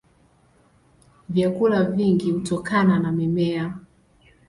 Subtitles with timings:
[1.29, 3.75] Vyakula vingi hutokana na mimea.